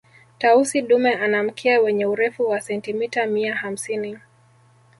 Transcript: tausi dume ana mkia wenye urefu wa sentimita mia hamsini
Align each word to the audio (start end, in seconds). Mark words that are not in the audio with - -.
tausi 0.37 0.81
dume 0.81 1.13
ana 1.13 1.43
mkia 1.43 1.79
wenye 1.81 2.05
urefu 2.05 2.43
wa 2.49 2.61
sentimita 2.61 3.25
mia 3.25 3.55
hamsini 3.55 4.19